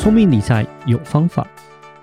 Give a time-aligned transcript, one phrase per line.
[0.00, 1.46] 聪明理财有方法，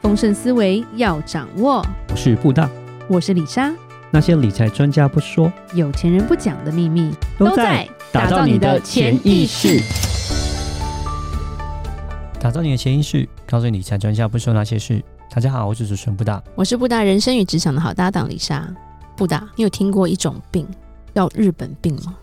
[0.04, 1.84] 丰盛思维要掌握。
[2.12, 2.70] 我是布大，
[3.08, 3.74] 我是李莎。
[4.12, 9.82] 那些理财专家不说，有钱人不讲的秘密，都在打造你的潜意识。
[12.40, 15.04] 打造你的潜意识，告诉理财专家不说那些事。
[15.32, 18.72] 大家好，我是主持人布大，我是布大人生与职场的好搭档李莎。
[19.16, 20.68] 布大，你有听过一种病
[21.16, 22.16] 叫日本病吗？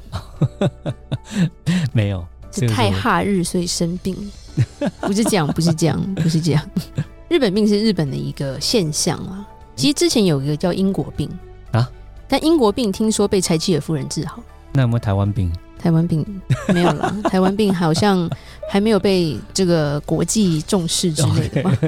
[1.93, 2.25] 没有。
[2.55, 4.16] 是太哈日，所以生病，
[5.03, 6.71] 不是这样，不是这样，不是这样。
[7.29, 9.46] 日本病是日本的一个现象啊。
[9.76, 11.29] 其实之前有一个叫英国病
[11.72, 11.90] 啊，
[12.29, 14.40] 但英国病听说被柴契尔夫人治好。
[14.72, 15.53] 那有没有台湾病？
[15.79, 16.25] 台湾病
[16.68, 18.31] 没有了， 台湾病好像
[18.71, 21.79] 还没有被这个国际重视之类的吧？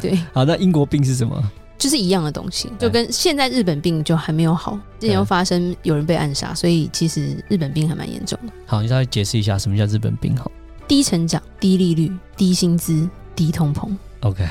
[0.00, 0.18] 对。
[0.32, 1.42] 好，那英国病是什么？
[1.76, 8.52] 就是一样的东西，就跟现在日本病就还没有好，之前又发生有人被暗杀，所以其实日本病还蛮严重的。
[8.66, 10.50] 好，你稍微解释一下什么叫日本病好？
[10.86, 13.88] 低成长、低利率、低薪资、低通膨。
[14.20, 14.46] OK，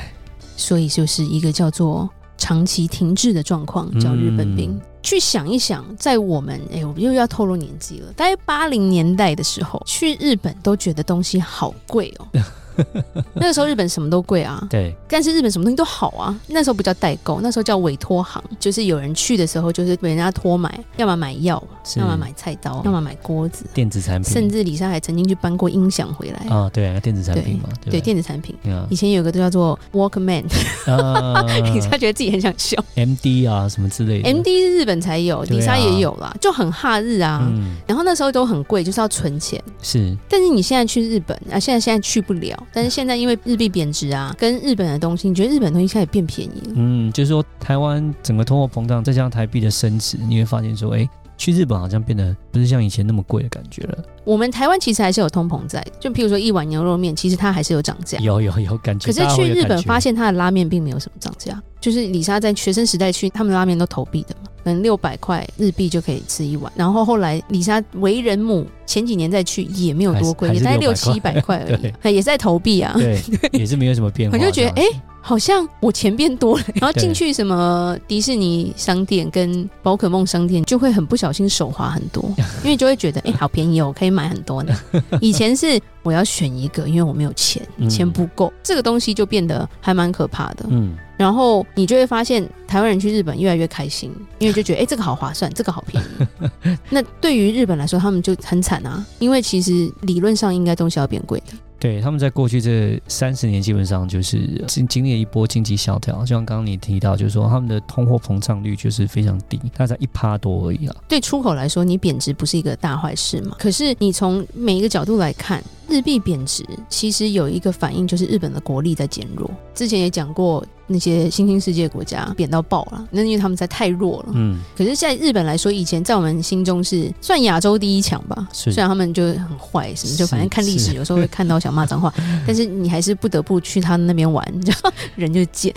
[0.56, 4.72] 所以就是一个叫做长期停滞的状况，叫日本病。
[4.72, 12.26] 嗯、去想一想，在我们哎，我又要透露年纪了，大概八零年代的时候，去日本都觉得东西好贵哦。
[13.34, 16.34] 那个时候日本什么都贵啊，对，但是日本什么东西都好啊。
[16.48, 21.62] 那时候不叫代购，那时候叫委托行，就是有人去的时候，就是被人家托买，要么买药，
[21.96, 26.70] 要么买菜刀，要么买锅子、电子产品，甚至李莎还曾经去搬过音响回来啊。
[26.72, 28.54] 对啊，电子产品嘛，对，电子产品。
[28.90, 30.44] 以前有个都叫做 Walkman，
[31.74, 32.82] 李莎觉得自己很想笑。
[32.96, 37.50] MD 啊，什么之类的，MD 是日本才有，李莎也有啦，就很哈日啊。
[37.86, 39.62] 然后那时候都很贵，就是要存钱。
[39.82, 42.63] 是，但是你现在去日本啊，现在现在去不了。
[42.72, 46.72] 但是现在因为日币贬值啊，跟日本的东西，你觉得日本的东西开始变便宜了？
[46.76, 53.98] 嗯，就是说台湾整个通货膨胀，再加上台币的升值，你会发现说，哎，去日本好像变得不是像以前那么贵的感觉了。
[54.24, 58.18] 我们台湾其实还是有通膨在，就譬如说一碗牛肉面，其实它还是有涨价。
[58.18, 59.06] 有有有感觉。
[59.06, 64.48] 可是去日本发现它的拉面并没有什么涨价，就是李莎在学生时代去，他们的拉面都投币的嘛。
[64.64, 73.20] 可能六百块日币就可以吃一碗，然后后来李莎为人母，前几年再去也没有多贵，也才六七百块而已，对也是在投币啊，对，
[73.52, 74.34] 也是没有什么变化。
[74.38, 82.24] 我就觉得，哎、欸，好像我钱变多了，然后进去什么迪士尼商店跟宝可梦商店，就会很不小心手滑很多，
[82.64, 84.74] 因为就会觉得，哎、欸，好便宜哦，我可以买很多呢。
[85.20, 90.64] 以前是我要选一个，因为我没有钱，钱不够，嗯、这个东西就变得还蛮可怕的。
[90.70, 90.96] 嗯。
[91.24, 96.76] 然后你就会发现，台湾人去日本越来越开心，因为就觉得哎，这个好划算，这个好便宜。
[96.90, 101.54] 那对于日本来说，他们就很惨啊，因为其实理论上应该东西要变贵的。
[101.78, 110.94] 对，他们在过去这三十年，基本上就是经经历了一波经济萧条，就像刚刚你提到，就是说他们的通货膨胀率就是非常低，大概在一趴多而已啊。
[111.08, 113.56] 对出口来说，你贬值不是一个大坏事嘛？
[113.58, 115.64] 可是你从每一个角度来看，
[115.94, 119.48] 日币贬值其实有一个反应，就是日本的国力在减弱。
[119.74, 120.64] 之前也讲过。
[120.86, 124.32] 那些新兴世界国家贬到爆了，那因为他们才太弱了。
[124.34, 128.46] 嗯，可是，在日本来说，以前在我们心中是算亚洲第一强吧。
[128.52, 132.12] 是虽然他们就很坏，什么就反正看历史，有时候会看到想骂脏话，
[132.46, 135.72] 但是你还是不得不去他那边玩，然后人就贱。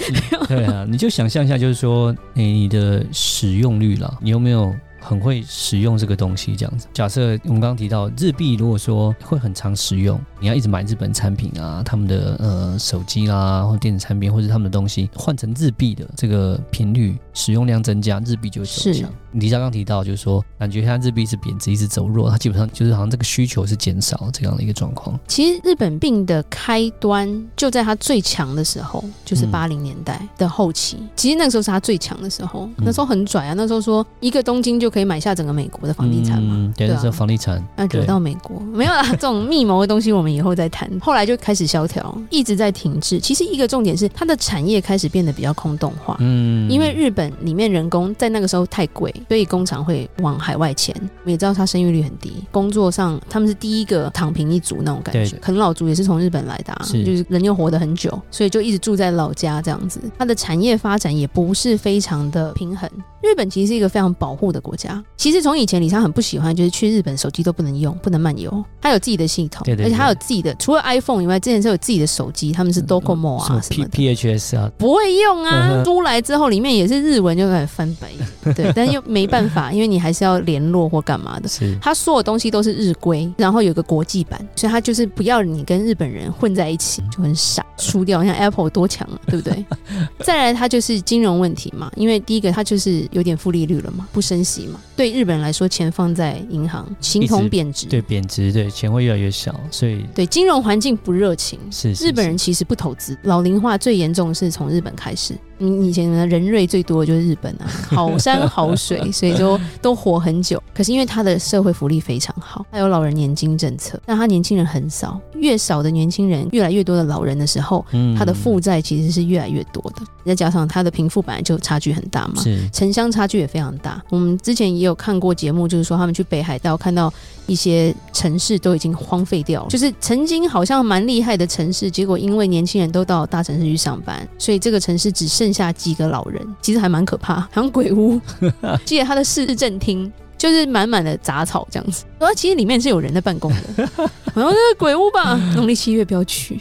[0.50, 4.76] 对啊，你就想象一下，就是说，欸，你的使用率了，你有没有？
[5.08, 6.86] 很会使用这个东西，这样子。
[6.94, 19.10] 假设我们刚刚提到日币，如果说会很常使用，你要一直买日本产品啊，他们的呃手机啦，或电子产品，或者他们的东西换成日币的这个频率，使用量增加，日币就会走强。
[19.34, 25.20] 里莎刚提到，就是说感觉现在日币是贬值，一直走弱，它基本上就是好像这个需求是减少这样的一个状况。
[25.28, 30.98] 其实日本病的开端就在它最强的时候，就是八零年代的后期。
[31.00, 38.60] 嗯、其实那个时候是它最强的时候，那时候很拽啊，那时候说一个东京就可以买下整个美国的房地产嘛，嗯、对，那时候房地产，那惹到美国。
[38.60, 40.90] 没有啦，这种密谋的东西我们以后再谈。
[41.00, 43.20] 后来就开始萧条，一直在停滞。
[43.20, 50.96] 其实一个重点是它的产业开始变得比较空洞化，嗯，因为日本里面人工在那个时候太贵，所以工厂会往海外迁。
[50.98, 60.00] 我们也知道它生育率很低，工作上他们是第一个躺平一族那种感觉，啃老族也是从日本来的，啊，是就是人又活得很久，所以就一直住在老家这样子。
[60.18, 62.90] 它的产业发展也不是非常的平衡。
[63.22, 65.04] 日本其实是一个非常保护的国家。
[65.18, 68.64] 其实从以前李莎很不喜欢，就是去日本手机都不能用，不能漫游。
[68.80, 73.90] 它有自己的系统，对对对，而且它有自己的，除了 iPhone 以外，之前是有自己的手机，他们是 Docomo 啊什么的。
[73.90, 75.84] P PHS 啊，不会用啊。
[75.84, 78.10] 出来之后里面也是日文，就开始翻白。
[78.54, 81.48] 对，但又没办法，因为你还是要联络或干嘛的。
[81.48, 88.24] 是，它所有东西都是日规，然后有个国际版，所以他就是不要你跟日本人混在一起，就很傻，输掉。
[88.24, 89.66] 像 Apple 多强啊，对不对？
[90.24, 105.38] 再来，它就是金融问题嘛，因为第一个它就是有点负利率了嘛，不升息嘛，对日本人来说，钱放在银行，形同贬值，对贬值，对钱会越来越少，所以对金融环境不热情，是，日本人其实不投资，老龄化最严重的是从日本开始。
[105.58, 110.62] 你以前的人瑞最多的就是日本啊， 好山好水， 所以说都活很久。
[110.74, 117.86] 可是因为他的社会福利非常好，还有老人年金政策，但他年轻人很少，越少的年轻人，越来越多的老人的时候，
[118.18, 120.02] 他的负债其实是越来越多的。
[120.26, 124.02] 再加上他的贫富本来就差距很大嘛，是城乡差距也非常大。
[124.10, 127.12] 我们之前也有看过节目，就是说他们去北海道看到
[127.46, 138.20] 一些城市都已经荒废掉了，就是曾经好像蛮厉害的城市，结果因为年轻人都到大城市去上班，所以这个城市只剩下几个老人，其实还蛮可怕，好像鬼屋。
[138.86, 145.36] 记得他的市政厅就是满满的杂草这样子，然后其实里面是有人在办公的，好像是鬼屋吧？
[145.56, 146.60] 农历七月不要去，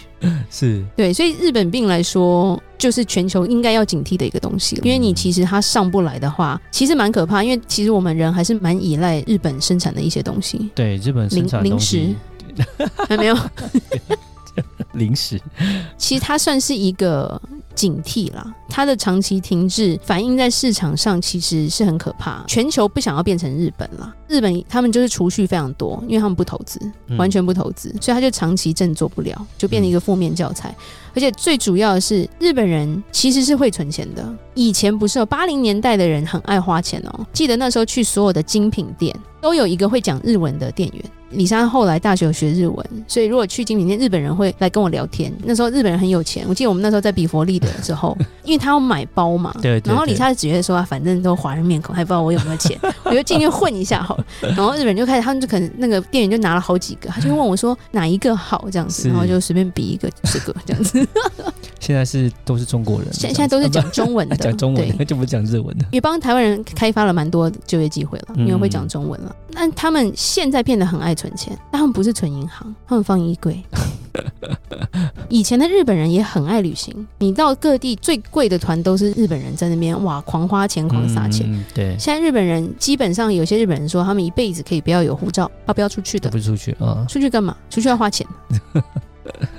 [0.50, 0.82] 是。
[0.96, 12.14] 对，所以日本病来说，就是全球应该要警惕的一个东西，因为你其实它上不来的话，其实蛮可怕，因为其实我们人还是蛮依赖日本生产的一些东西，对，日本生产零食。
[13.06, 13.36] 还没有。
[14.94, 15.38] 零食，
[15.98, 17.38] 其实它算是一个。
[17.76, 22.42] 警惕啦，它的长期停滞反映在市场上，其实是很可怕。
[22.48, 26.80] 全球不想要变成日本啦，日本他们就是储蓄非常多，因为他们不投资，
[27.18, 30.74] 完全不投资，所以他就长期振作不了，就变成一个负面教材。
[31.16, 34.22] 而且最主要的是，日本人其实是会存钱的。
[34.54, 41.02] 以前不是有八零年代的人很爱花钱哦，记得那时候去所有的精品店，都有一个会讲日文的店员。
[41.30, 45.30] 李莎后来大学有学日文，所以如果去精品店，日本人会来跟我聊天。
[45.44, 49.90] 那时候日本人很有钱，我记得我们那时候在比佛利的时候， 因为他要买包嘛，对，对，对。
[49.90, 54.24] 然后李莎就直接说啊，反正都华人面孔，还不知道我有没有钱，我就进去混一下好了。
[54.40, 61.05] 然后日本人就开始，他们就可能那个店员就拿了好几个，他就问我说哪一个好这样子，然后就随便比一个这个这样子。
[61.80, 69.34] 现在是都是中国人，现现在都是讲中文的， 讲中文的就不讲日文的，也帮台湾人开发了蛮多就业机会了，因为会讲中文了。
[69.52, 73.62] 那、嗯、他们现在变得很爱存钱，但他们不是存银行，他们放衣柜。
[75.28, 81.64] 以前的日本人也很爱旅行，你到各地最贵的团都是日本人在那边哇，狂花钱、狂撒钱、嗯。
[81.74, 87.56] 对，现在日本人基本上有些日本人说，他们一辈子可以不要有护照，他不要出去的，不出去啊，出去干嘛？
[87.68, 88.26] 出去要花钱。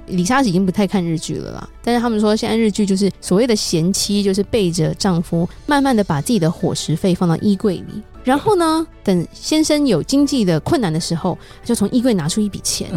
[0.08, 12.90] 李莎已经不太看日剧了啦，但是他们说现在日剧就是所谓的贤妻，就是背着丈夫，慢慢的把自己的伙食费放到衣柜里，然后呢，等先生有经济的困难的时候，就从衣柜拿出一笔钱。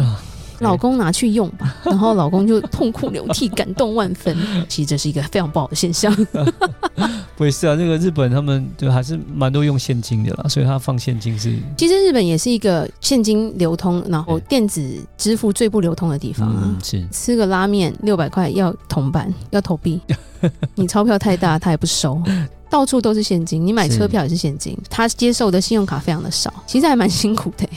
[0.61, 4.35] 老公拿去用吧， 然后老公就痛哭流涕，感动万分。
[4.69, 6.15] 其实这是一个非常不好的现象。
[7.35, 11.57] 不是啊，那个日本他们就还是蛮多用现金的啦，所以他放现金是。
[11.75, 16.77] 其实日本也是一个现金流通，然后电子支付最不流通的地方啊。
[16.83, 19.99] 是吃个拉面六百块要铜板要投币，
[20.75, 22.21] 你钞票太大他也不收，
[22.69, 23.65] 到处都是现金。
[23.65, 27.67] 你买车票也是现金，他接受的信用卡非常的少，其实还蛮辛苦的。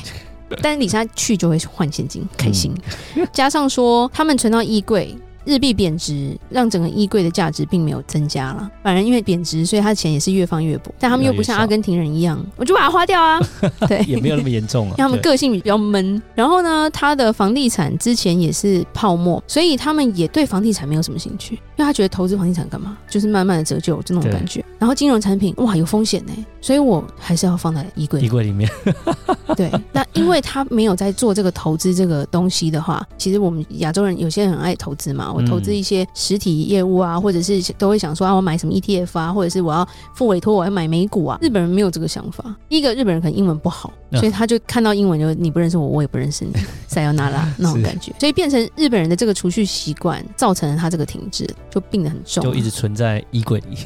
[0.62, 2.72] 但李莎去就会换现金，开心。
[3.16, 5.16] 嗯、 加上说他们存到衣柜。
[5.46, 10.90] 日币贬值，让整个衣柜的价值并没有增加了，反而因为贬值，所以他的钱也是越放越薄。
[10.98, 13.38] 但他们又不像阿根廷人一样，我就把它花掉啊。
[13.86, 14.94] 对，也没有那么严重啊。
[14.96, 16.22] 因为他们个性比较闷。
[16.34, 22.96] 然后呢，他的房地产之前也是泡沫，所以他们也对房地产没有什么兴趣，因为他觉得投资房地产干嘛？
[23.06, 24.64] 就是慢慢的折旧就那种感觉。
[24.78, 26.32] 然后金融产品哇有风险呢，
[26.64, 28.66] 所以我还是要放在衣柜衣柜里面。
[29.54, 35.30] 对，那因为他没有在做这个投资这个东西的话，其实我们亚洲人有些人很爱投资嘛。
[35.30, 41.38] 我投资一些实体业务啊，或者是都会想说啊，我买什么 ETF 啊，或者是我要付委托，我要买美股啊。
[41.42, 42.56] 日本人没有这个想法。
[42.66, 46.52] 第一个，日本人可能英文不好，所以他就看到英文就你不认识我，我也不认识你，
[46.88, 53.76] 塞尤那拉那种感觉，所以变成日本人的这个储蓄习惯，造成了他这个停滞，就病得很重，就一直存在衣柜里，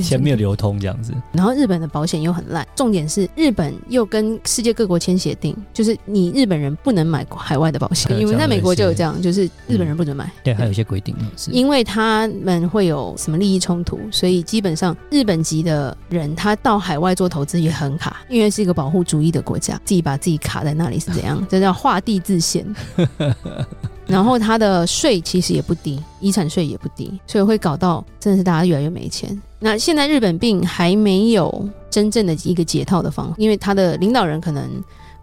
[0.00, 1.12] 钱没有流通这样子。
[1.32, 10.30] 然后日本的保险又很烂，重点是日本又跟世界各国签协定，就是你日本人不能买海外的保险，因为在美国就有这样，就是日本人不准买。
[10.44, 10.84] 对，还有一些。
[10.84, 21.42] 规定是，因为他们会有什么利益冲突，所以基本上日本籍的人他到海外做投资也很卡，因为是一个保护主义的国家，自己把自己卡在那里是怎样？
[21.48, 22.66] 这叫画地自限。
[24.06, 29.40] 然后他的税其实也不低，遗产税也不低，所以会搞到真的是大家越来越没钱。
[29.58, 34.70] 那现在日本病还没有真正的一个解套的方法，因为他的领导人可能。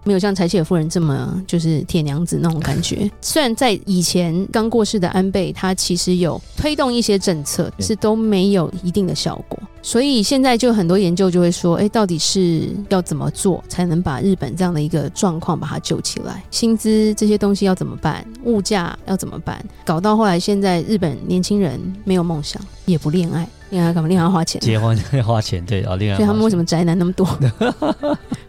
[0.03, 3.07] 没有像柴契尔夫人这么就是铁娘子那种感觉。
[3.21, 9.60] 虽然在以前刚过世的安倍，他其实有推动一些政策，是都没有一定的效果。
[9.81, 16.43] 所以现在就很多研究就会说，哎，到底是要怎么做才能把日本这样的一个状况把它救起来？
[16.51, 18.25] 薪资这些东西要怎么办？
[18.43, 19.63] 物价要怎么办？
[19.83, 24.07] 搞到后来，现在日本年轻人没有梦想， 也不恋爱，恋爱干嘛？
[24.07, 24.61] 恋爱花钱？
[24.61, 26.17] 结婚要 花钱，对啊，恋爱。
[26.17, 27.27] 所以他们为什么宅男那么多？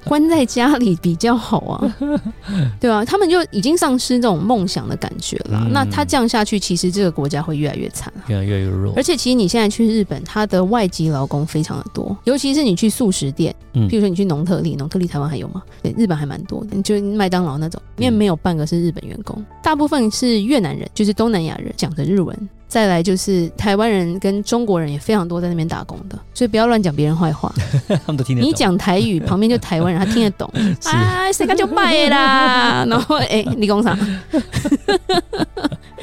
[0.04, 1.96] 关在家里比较好啊，
[2.80, 3.04] 对吧、啊？
[3.04, 5.60] 他们就已经丧失这种梦想的感觉了。
[5.64, 8.92] 嗯、那他这样下去，其实这个国家会越来越惨，越来越弱。
[8.96, 15.62] 而且，其实你现在去日本，他的外籍劳工非常的多，尤其是你去素食店，嗯，譬如说你去农特利，农特利台湾还有吗？
[15.82, 22.36] 对，日本还蛮多的，就麦当劳那种，因为没有半个是日本员工，大部分是越南人，就是东南亚人讲的日文。
[22.72, 27.52] 再来就是台湾人跟中国人也非常多在那边打工的，所以不要乱讲别人坏话。
[27.86, 28.48] 他们都听得懂。
[28.48, 30.50] 你讲台语，旁边就台湾人，他听得懂。
[30.90, 32.82] 啊，谁敢就拜啦？
[32.88, 33.94] 然后哎，你讲啥？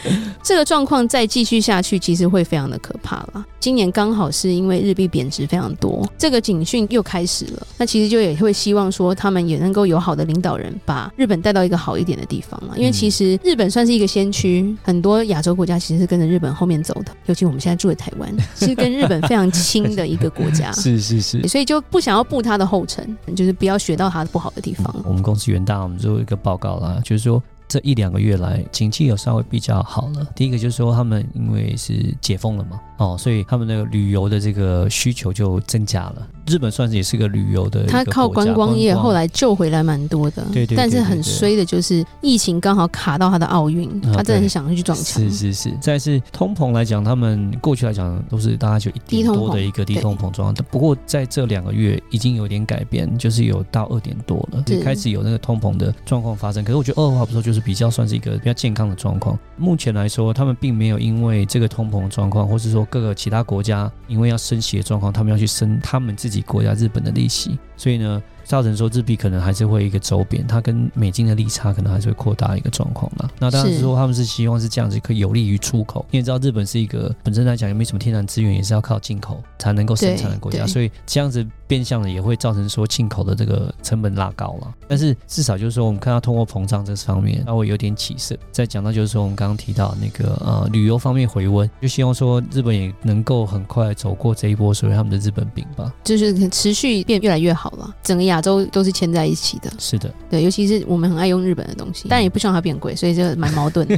[0.43, 3.45] 这个状况再继续下去，其实会非常的可怕了。
[3.59, 7.67] 今年刚好是因为日币贬值非常多，这个警讯又开始了。
[7.77, 12.73] 那其实就也会希望说，他们也能够有好的领导人，把日本带到一个好一点的地方了。
[12.77, 17.11] 因为其实日本算是一个先驱，很多亚洲国家其实是跟着日本后面走的。
[17.25, 20.71] 尤其我们现在住的台湾， 是跟日本非常亲的一个国家。
[20.79, 24.95] 是是是，所以就不想要步他的后尘，就是不要学到他的不好的地方。
[25.05, 27.43] 我们公司元大，我们做一个报告啦，就是说。
[27.69, 30.27] 这一两个月来，景气有稍微比较好了。
[30.35, 36.27] 第一个就是说，他们因为是解封了嘛，哦，所以他们那个旅游的这个需求就增加了。
[36.47, 40.43] 日本算是也是个旅游的，他靠观光业后来救回来蛮多的。
[40.51, 45.21] 对对，对，对，对，但是很衰的就是疫情刚好卡到他的奥运，他真的是想要去撞墙。
[45.21, 45.71] 是是是。
[45.79, 50.55] 再是通膨来讲，他们过去来讲都是大家就一点多的一个低通膨状况。
[50.71, 56.63] 不过在这两个月已经有点改变，就是有到二点多了，就开始有那个通膨的状况发生。
[56.63, 59.37] 可是我觉得二话不说，就是比较算是一个比较健康的状况。
[59.57, 73.29] 目前来说，他们并没有因为这个通膨状况，或是说各个其他国家因为要升息的状况，他们要去升他们自己国家日本的利息，所以呢，造成说日币可能还是会一个走贬，它跟美金的利差可能还是会扩大一个状况嘛。
[73.39, 76.05] 那当然是说他们是希望是这样子，可以有利于出口。
[76.11, 84.75] 你也知道日本是一个本身来讲也没什么天然资源，也是要靠进口才能够生产的国家，所以这样子变相的也会造成说进口的这个成本拉高了。
[84.89, 88.35] 但是至少就是说我们看到通货膨胀这方面稍微有点起色。
[88.51, 97.95] 再讲到就是说我们刚刚提到那个呃旅游方面回温，就希望说日本也能够很快走过这一波所谓他们的日本饼吧，就是持续变越来越好了。
[98.03, 103.97] 整个亚洲都是牵在一起的，是的，对，尤其是我们很爱用日本的东西，但也不希望它变贵，所以就蛮矛盾的，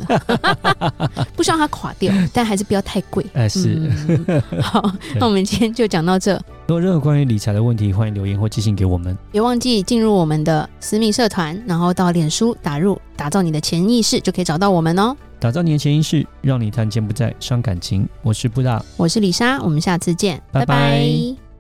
[1.36, 3.26] 不希望它垮掉，但还是不要太贵。
[3.34, 3.92] 哎，是。
[4.08, 6.34] 嗯、 好，那我们今天就讲到这。
[6.68, 9.18] 如果任何关于理财的问题，欢迎留言或寄信给我们。
[9.32, 15.16] 别忘记进入我们的私密社团，然后到脸书打入“打造你的潜意识”，就可以找到我们哦。
[15.40, 18.08] 打造你的潜意识，让你谈钱不再伤感情。
[18.22, 20.66] 我是布大，我是李莎，我们下次见，拜拜。
[20.66, 21.51] 拜拜。